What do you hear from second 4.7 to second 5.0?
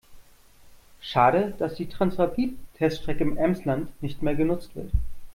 wird.